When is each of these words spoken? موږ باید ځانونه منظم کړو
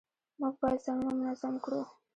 موږ 0.39 0.53
باید 0.61 0.83
ځانونه 0.85 1.13
منظم 1.19 1.55
کړو 1.63 1.81